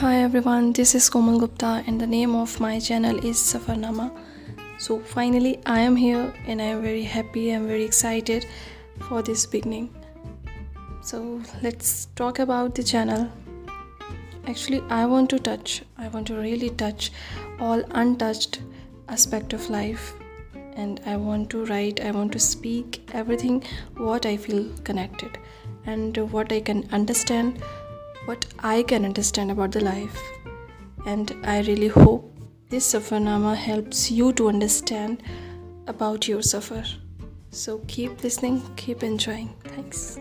Hi 0.00 0.18
everyone, 0.22 0.74
this 0.74 0.94
is 0.94 1.10
Komal 1.10 1.40
Gupta 1.40 1.82
and 1.88 2.00
the 2.00 2.06
name 2.06 2.36
of 2.36 2.60
my 2.60 2.78
channel 2.78 3.16
is 3.26 3.36
Safarnama. 3.36 4.12
So 4.78 5.00
finally 5.00 5.58
I 5.66 5.80
am 5.80 5.96
here 5.96 6.32
and 6.46 6.62
I 6.62 6.66
am 6.66 6.82
very 6.82 7.02
happy, 7.02 7.50
I 7.50 7.56
am 7.56 7.66
very 7.66 7.82
excited 7.82 8.46
for 9.08 9.22
this 9.22 9.44
beginning. 9.44 9.90
So 11.00 11.42
let's 11.62 12.06
talk 12.14 12.38
about 12.38 12.76
the 12.76 12.84
channel. 12.84 13.28
Actually 14.46 14.84
I 14.88 15.04
want 15.04 15.30
to 15.30 15.40
touch, 15.40 15.82
I 15.96 16.06
want 16.06 16.28
to 16.28 16.36
really 16.36 16.70
touch 16.70 17.10
all 17.58 17.82
untouched 17.90 18.60
aspect 19.08 19.52
of 19.52 19.68
life 19.68 20.14
and 20.76 21.00
I 21.06 21.16
want 21.16 21.50
to 21.50 21.64
write, 21.64 22.04
I 22.04 22.12
want 22.12 22.30
to 22.34 22.38
speak 22.38 23.02
everything 23.12 23.64
what 23.96 24.26
I 24.26 24.36
feel 24.36 24.64
connected 24.84 25.38
and 25.86 26.16
what 26.30 26.52
I 26.52 26.60
can 26.60 26.88
understand 26.92 27.60
what 28.28 28.44
I 28.58 28.82
can 28.82 29.06
understand 29.06 29.50
about 29.50 29.72
the 29.72 29.80
life. 29.80 30.20
And 31.06 31.34
I 31.44 31.62
really 31.62 31.88
hope 31.88 32.30
this 32.68 32.92
Safarnama 32.92 33.56
helps 33.56 34.10
you 34.10 34.32
to 34.34 34.48
understand 34.48 35.22
about 35.86 36.28
your 36.28 36.42
safar. 36.42 36.84
So 37.50 37.78
keep 37.88 38.22
listening, 38.22 38.60
keep 38.76 39.02
enjoying. 39.02 39.54
Thanks. 39.64 40.18